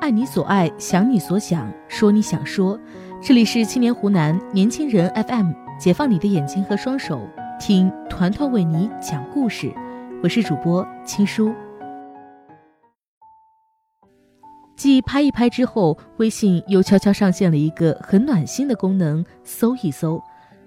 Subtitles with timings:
[0.00, 2.78] 爱你所爱，想你所想，说你想说。
[3.20, 7.20] 这里是青年湖南年轻人 FM，解放你的眼睛和双手，
[7.58, 9.74] 听团团为你讲故事。
[10.22, 11.52] 我是主播青叔。
[14.76, 20.22] 继拍一拍之后，微信又悄悄上线了一个很暖心的功能——搜一搜。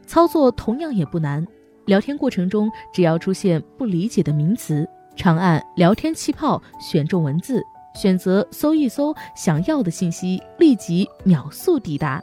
[0.06, 1.48] 操作同样也不难，
[1.86, 4.86] 聊天过程中只要出现不理解的名词，
[5.16, 7.64] 长按聊天气泡，选中文字，
[7.96, 12.22] 选择搜一搜，想要的信息立即秒速抵达。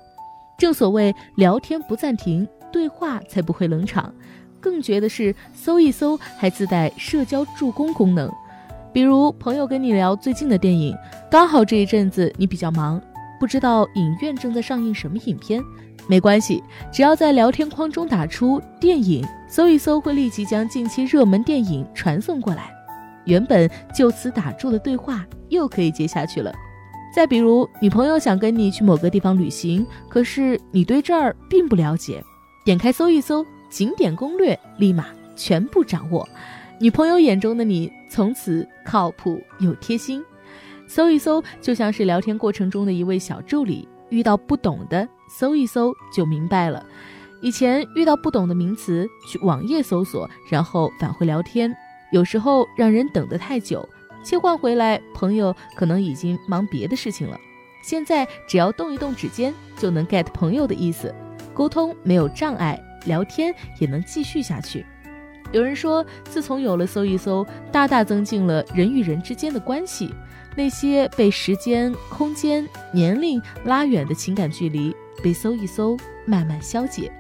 [0.57, 4.13] 正所谓聊天不暂停，对话才不会冷场。
[4.61, 8.29] 更绝的是，搜一搜还自带社交助攻功能。
[8.93, 10.97] 比如朋友跟你聊最近的电影，
[11.31, 13.01] 刚好这一阵子你比较忙，
[13.39, 15.63] 不知道影院正在上映什么影片，
[16.09, 22.73] 没关系，只要在聊天框中打出电影，搜一搜会立即将近期热门电影传送过来，
[23.29, 26.53] 原本就此打住的对话又可以接下去了。
[27.15, 32.23] 再比如，女朋友想跟你去某个地方旅行，可是你对这儿并不了解，
[32.65, 35.07] 点开搜一搜景点攻略，立马
[35.37, 36.27] 全部掌握。
[36.81, 40.25] 女朋友眼中的你，从此靠谱又贴心。
[40.87, 46.85] 搜一搜就像是聊天过程中的一位小助理，遇到不懂的，搜一搜就明白了。
[47.41, 51.75] 以前遇到不懂的名词，去网页搜索，然后返回聊天，
[52.11, 53.87] 有时候让人等得太久，
[54.23, 57.39] 切换回来，朋友可能已经忙别的事情了。
[57.83, 61.15] 现在只要动一动指尖，就能 get 朋友的意思，
[61.55, 64.85] 沟通没有障碍，聊天也能继续下去。
[65.53, 70.13] 有人说，自从有了搜一搜，大大增进了人与人之间的关系。
[70.57, 75.97] 那些被时间、空间、年龄拉远的情感距离，被搜一搜
[76.27, 77.13] 慢慢消解。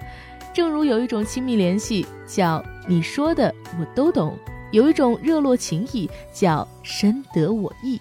[0.52, 4.36] 正如有一种亲密联系叫“你说的我都懂”，
[4.70, 8.00] 有一种热络情谊叫“深得我意”。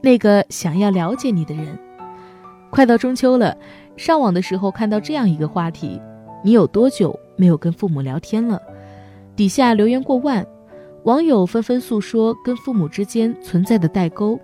[0.00, 1.78] 那个想要了解你的人，
[2.70, 3.56] 快到中秋了，
[3.96, 6.00] 上网的时候看到这样一个话题。
[6.44, 8.62] 你有多久没有跟父母聊天了？
[9.34, 10.46] 底下留言过万，
[11.02, 14.38] 网友纷纷诉说跟父母之间存在的代沟。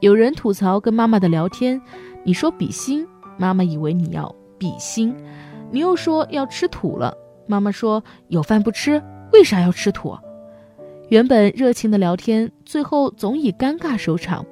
[0.00, 1.80] 有人吐槽跟妈妈的聊天，
[2.24, 3.06] 你说比心，
[3.38, 5.14] 妈妈以为你要比心；
[5.70, 7.14] 你又说要吃土了，
[7.50, 9.02] 妈妈说有饭不吃，
[9.32, 10.16] 为啥要吃土？
[11.08, 14.46] 原本热情的聊天，最后总以尴尬收场。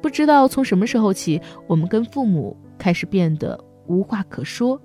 [0.00, 3.58] 不知道从什么时候起，我们跟父母开始变得
[3.88, 4.80] 无话可说。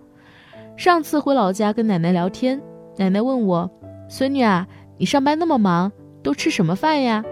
[0.75, 2.59] 上次回老家跟奶奶聊天，
[2.97, 3.69] 奶奶问我
[4.09, 4.67] ：“孙女啊，
[4.97, 5.91] 你上班那么忙，
[6.23, 7.23] 都吃什么饭呀？”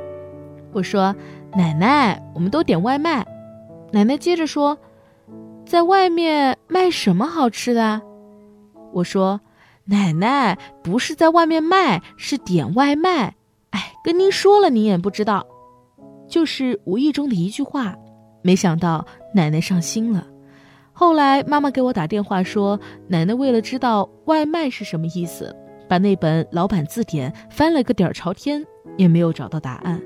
[0.71, 1.15] 我说
[1.57, 3.25] ：“奶奶，我们都点外卖。”
[3.91, 4.77] 奶奶接着说
[5.65, 7.99] ：“在外面卖什么好吃的？”
[8.93, 9.41] 我说
[9.89, 13.35] ：“奶奶不是在外面卖，是点外卖。”
[13.71, 15.45] 哎，跟您说了，您也不知道，
[16.27, 17.95] 就是无意中的一句话，
[18.43, 20.27] 没想到奶奶上心了。
[20.93, 25.55] 后来妈妈给我打电话说，奶奶为了知道外卖是什么意思，
[25.87, 28.63] 把那本老板字典翻了个底儿朝天，
[28.97, 29.99] 也没有找到答案。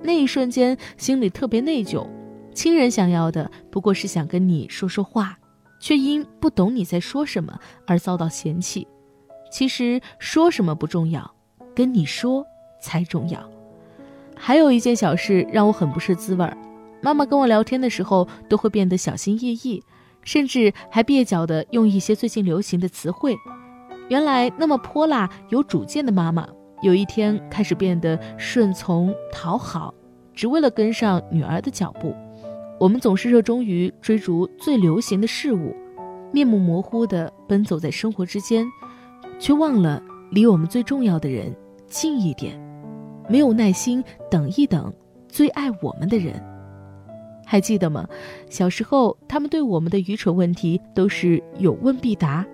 [0.00, 2.06] 那一瞬间心里特别内疚，
[2.54, 5.38] 亲人想要的不过是想跟你说说话，
[5.80, 8.86] 却因不懂你在说什么而遭到嫌弃。
[9.52, 11.30] 其实说什么不重要，
[11.74, 12.44] 跟你说
[12.80, 13.38] 才重要。
[14.34, 16.56] 还有一件小事让我很不是滋味儿，
[17.02, 19.82] 妈妈跟我聊天的时候都会变得小心翼翼。
[20.24, 23.36] 甚至还蹩脚地用一些最近流行的词汇。
[24.08, 26.46] 原来那么泼辣、有主见的妈妈，
[26.80, 29.92] 有一天开始变得顺从、讨好，
[30.32, 32.14] 只为了跟上女儿的脚步。
[32.78, 35.74] 我们总是热衷于追逐最流行的事物，
[36.32, 38.64] 面目模糊地奔走在生活之间，
[39.42, 41.52] 却忘了离我们最重要的人
[41.88, 42.56] 近一点，
[43.28, 44.90] 没有耐心等一等
[45.28, 46.40] 最爱我们的人。
[47.44, 48.08] 还记得吗？
[48.48, 52.44] 小时候，他们对我们的愚蠢问题都是有问必答；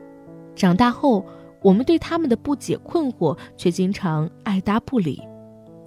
[0.57, 1.23] 长大后，
[1.61, 5.23] 我们对他们的不解困惑却经常爱答不理。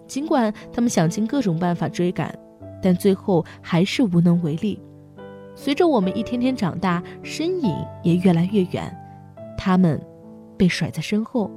[0.06, 2.32] 尽管他们想尽各种办法追赶，
[2.80, 4.80] 但最后还是无能为力。
[5.56, 8.96] 随着我们一天天长大，身影也越来越远，
[9.58, 10.00] 他们
[10.62, 11.50] 被甩在身后。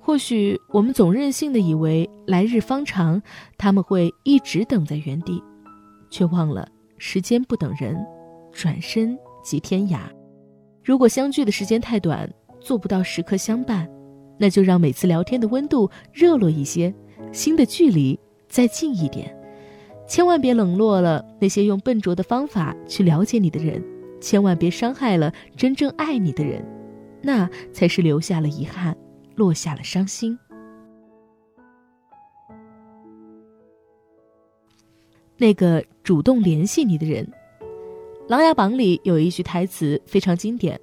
[0.00, 3.22] 或许我们总任性的以为来日方长，
[3.56, 5.40] 他们会一直等在原地。
[6.10, 6.66] 却忘了
[6.98, 8.04] 时间不等人，
[8.50, 10.00] 转身即天涯。
[10.82, 12.28] 如果相聚的时间太短，
[12.60, 13.88] 做不到时刻相伴，
[14.38, 16.92] 那就让每次聊天的温度热络一些，
[17.32, 18.18] 心的距离
[18.48, 19.32] 再近一点。
[20.08, 23.82] 千万别冷落了那些用笨拙的方法去了解你的人，
[24.20, 26.64] 千万别伤害了真正爱你的人，
[27.26, 28.96] 那才是留下了遗憾，
[29.34, 30.38] 落下了伤心。
[35.36, 37.26] 那个主动联系你的人。
[38.28, 40.80] 《琅琊榜》里有一句台词非常经典：“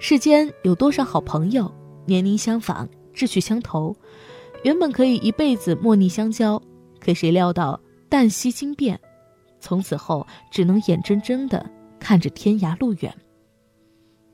[0.00, 1.72] 世间有多少好朋友，
[2.04, 3.94] 年龄相仿，志趣相投，
[4.64, 6.60] 原本可以一辈子莫逆相交，
[6.98, 7.80] 可谁料到
[8.10, 9.00] 旦夕惊变，
[9.60, 11.64] 从此后只能眼睁睁的
[12.00, 13.16] 看着天涯路远。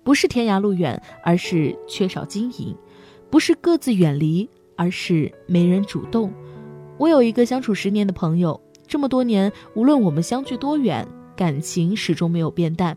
[0.06, 2.73] 不是天涯路远，而是缺少经营；
[3.29, 6.32] 不是各自远离，而是没人主动。
[6.97, 11.05] 我有一个相处十年的朋友。”这么多年，无论我们相距多远，
[11.35, 12.97] 感情始终没有变淡。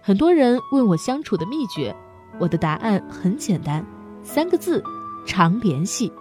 [0.00, 1.92] 很多人问我相处的秘诀，
[2.38, 3.84] 我的答案很简单，
[4.22, 4.80] 三个字：
[5.26, 6.12] 常联系。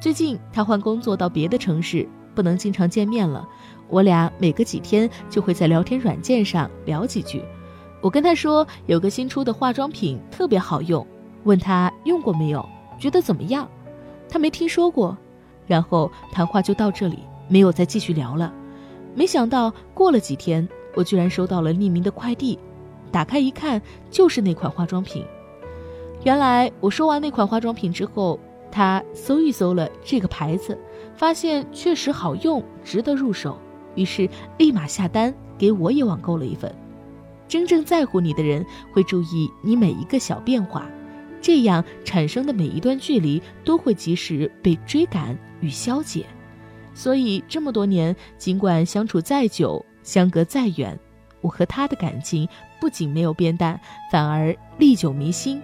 [0.00, 3.48] 最近他换工作到别的城市，不能经常见面了。
[3.88, 7.40] 我俩每隔几天就会在聊天软件上聊几句。
[8.04, 11.06] 我跟他说有个新出的化妆品特别好用，
[11.44, 12.62] 问他用过没有，
[12.98, 13.66] 觉得怎么样？
[14.28, 15.16] 他没听说过。
[15.66, 17.20] 然后谈话就到这里。
[17.48, 18.52] 没有再继续聊了，
[19.14, 22.58] 没想到过了几天，我居然收到了匿名的快递，
[23.10, 23.80] 打开一看，
[24.10, 25.24] 就是那款化妆品。
[26.24, 28.38] 原来我说完那款化妆品之后，
[28.70, 30.78] 他搜一搜了这个牌子，
[31.14, 33.58] 发现确实好用，值得入手，
[33.94, 34.28] 于是
[34.58, 36.74] 立马下单，给我也网购了一份。
[37.46, 40.88] 真正在乎你的人会注意你每一个小变化，
[41.40, 46.24] 这样产生的每一段距离都会及时被追赶与消解。
[46.94, 50.98] 所以这么多年，尽管相处再久，相隔再远，
[51.40, 52.48] 我和他的感情
[52.80, 53.78] 不仅没有变淡，
[54.10, 55.60] 反而历久弥新。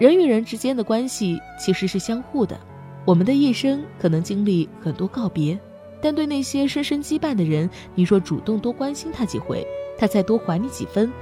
[0.00, 2.58] 人与人之间的关系其实是相互的，
[3.04, 5.58] 我们的一生可能经历很多告别，
[6.02, 9.64] 但对那些深深羁绊的人，你若主动多关心他几回，
[9.96, 11.12] 他再多还你几分，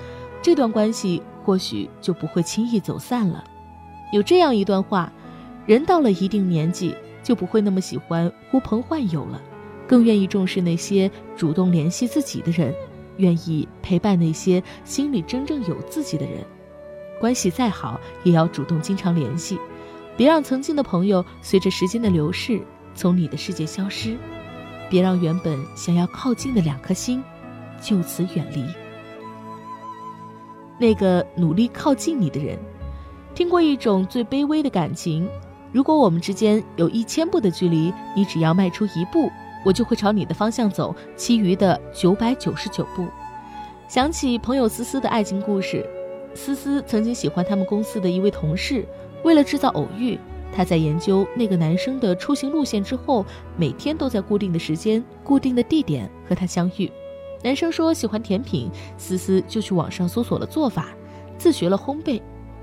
[0.41, 3.45] 这段关系或许就不会轻易走散了。
[4.13, 5.13] 有这样一段话：
[5.67, 6.95] 人到了一定年纪。
[7.25, 9.41] 就不会那么喜欢呼朋唤友了，
[9.87, 12.75] 更愿意重视那些主动联系自己的人，
[13.19, 16.45] 愿意陪伴那些心里真正有自己的人。
[17.21, 19.57] 关系再好，也要主动经常联系，
[20.17, 22.61] 别让曾经的朋友随着时间的流逝
[22.93, 24.17] 从你的世界消失，
[24.91, 27.23] 别让原本想要靠近的两颗心
[27.83, 28.65] 就此远离。
[30.79, 32.59] 那个努力靠近你的人，
[33.35, 35.29] 听过一种最卑微的感情。
[35.73, 39.31] 如果我们之间有一千步的距离，你只要迈出一步，
[39.65, 43.07] 我就会朝你的方向走，其余的九百九十九步。
[43.89, 45.87] 想起朋友思思的爱情故事，
[46.35, 48.87] 思思曾经喜欢他们公司的一位同事，
[49.23, 50.19] 为了制造偶遇，
[50.53, 53.25] 她在研究那个男生的出行路线之后，
[53.57, 56.91] 每天都在固定的时间、固定的地点和他相遇。
[57.43, 60.89] 男生说喜欢甜品，思思就去网上搜索了做法，
[61.37, 62.21] 自学了烘焙。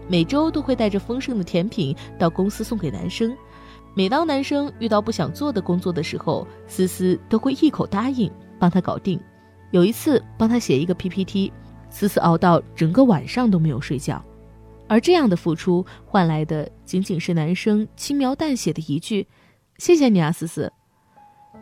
[0.07, 3.35] 每周都会带着丰盛的甜品到公司送给男生。
[3.93, 9.19] 每当男生遇到不想做的工作的时候，思思都会一口答应帮他搞定。
[9.71, 11.51] 有一次帮他写一个 PPT，
[11.89, 14.23] 思思熬到整个晚上都没有睡觉。
[14.87, 19.27] 而这样的付出换来的仅仅是男生轻描淡写的一句
[19.77, 20.71] ：“谢谢你啊，思思。”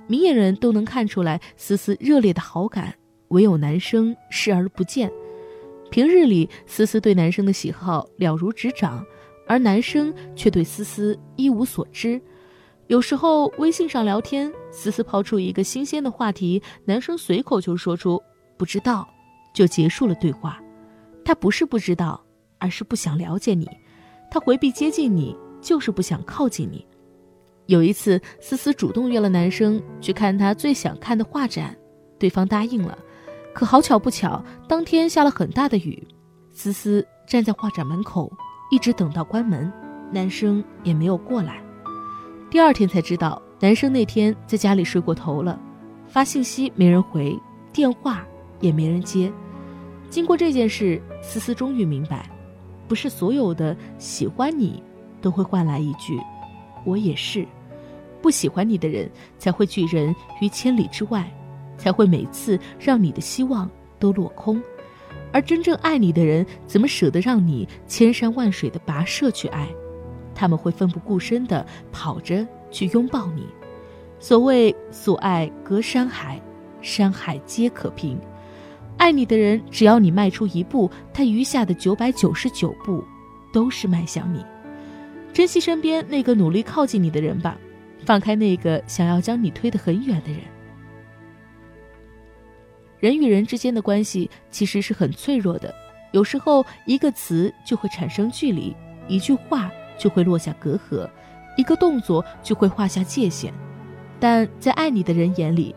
[0.07, 2.95] 明眼人都能看出来思思热烈的好感，
[3.29, 5.11] 唯有男生视而不见。
[5.89, 9.05] 平日里，思思对男生的喜好了如指掌，
[9.47, 12.21] 而男生却对思思一无所知。
[12.87, 18.21] 有时候微信上聊天，思思抛出一个新鲜的话题，男生随口就说出
[18.57, 19.07] “不知道”，
[19.53, 20.61] 就结束了对话。
[21.25, 22.21] 他不是不知道，
[22.59, 23.67] 而是不想了解你。
[24.31, 26.85] 他回避接近你，就是不想靠近你。
[27.65, 31.75] 有一次，思思主动约了男生去看他最想看的画展，
[32.17, 32.97] 对方答应了。
[33.57, 36.07] 可好巧不巧，当天下了很大的雨，
[36.53, 38.31] 思思站在画展门口，
[38.69, 39.73] 一直等到关门，
[40.11, 41.59] 男生也没有过来。
[42.51, 45.59] 第二天才知道，男生那天在家里睡过头了，
[46.05, 47.35] 发信息没人回，
[47.73, 48.23] 电话
[48.59, 49.33] 也没人接。
[50.07, 52.29] 经过这件事，思思终于明白，
[52.87, 54.83] 不是所有的喜欢你，
[55.19, 56.15] 都会换来一句
[56.85, 57.43] “我也是”，
[58.21, 59.09] 不喜欢你的人
[59.39, 61.27] 才会拒人于千里之外。
[61.77, 63.69] 才会每次让你的希望
[63.99, 64.61] 都落空，
[65.31, 69.67] 而真正爱你的人，怎么舍得让你千山万水的跋涉去爱？
[70.33, 73.47] 他们会奋不顾身的跑着去拥抱你。
[74.19, 76.41] 所谓所爱隔山海，
[76.81, 78.19] 山海皆可平。
[78.97, 83.03] 爱你的人，只要你迈出一步，他余下的九百九十九步，
[83.53, 84.43] 都是迈向你。
[85.33, 87.55] 珍惜身边那个努力靠近你的人吧，
[88.05, 90.41] 放开那个想要将你推得很远的人。
[92.99, 95.73] 人与人之间的关系其实是很脆弱的，
[96.11, 98.75] 有时候一个词就会产生距离，
[99.07, 101.07] 一句话就会落下隔阂，
[101.57, 103.53] 一个动作就会画下界限。
[104.19, 105.75] 但在爱你的人眼里，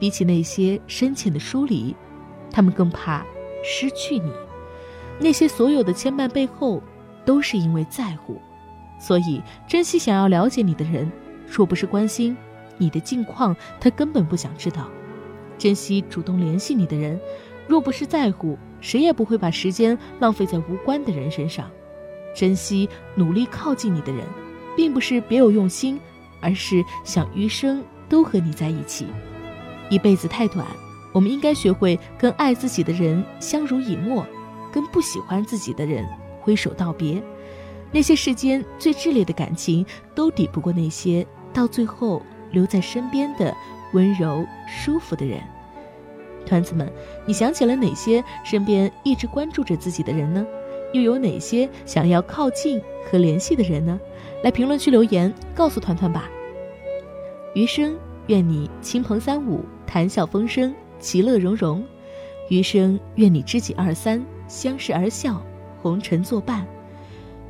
[0.00, 1.94] 比起那些深浅的疏离，
[2.50, 3.24] 他们更怕
[3.62, 4.32] 失去你。
[5.18, 6.82] 那些所有的牵绊背后，
[7.24, 8.40] 都是因为在乎。
[8.98, 11.10] 所以，珍惜想要了解你的人，
[11.46, 12.36] 若不是关心
[12.78, 14.84] 你的近况，他根本不想知道；
[15.62, 17.20] 珍惜主动联系你的人，
[17.68, 21.66] 若不是在乎，谁也不会把时间浪费在无关的人身上；
[22.34, 24.24] 珍惜努力靠近你的人，
[24.76, 26.00] 并不是别有用心，
[26.40, 29.06] 而是想余生都和你在一起。
[29.88, 30.66] 一辈子太短，
[31.12, 34.26] 我们应该学会跟爱自己的人相濡以沫，
[34.72, 36.04] 跟不喜欢自己的人
[36.40, 37.22] 挥手道别。
[37.92, 43.54] 那些世间最炽烈的感情，都抵不过那些到最后留在身边的
[43.92, 45.40] 温柔舒服的人。
[46.44, 46.92] 团子们，
[47.24, 50.44] 你想起了哪些身边一直关注着自己的人呢？
[50.92, 53.98] 又有哪些想要靠近和联系的人呢？
[54.42, 56.28] 来评论区留言告诉团团吧。
[57.54, 57.96] 余生
[58.26, 61.80] 愿你亲朋三五谈笑风生，其乐融融；
[62.50, 65.40] 余生愿你知己二三相视而笑，
[65.80, 66.66] 红尘作伴。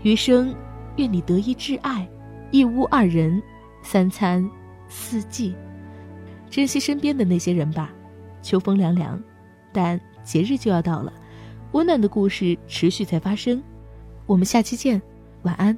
[0.02, 0.54] 余生，
[0.96, 2.06] 愿你得一挚爱，
[2.50, 3.42] 一屋二人，
[3.82, 4.48] 三餐
[4.88, 5.54] 四季，
[6.52, 7.90] 珍惜身边的那些人吧。
[8.42, 9.18] 秋风凉凉，
[9.72, 11.10] 但节日就要到了，
[11.72, 13.62] 温暖的故事持续在发生。
[14.26, 15.00] 我们下期见，
[15.44, 15.76] 晚安。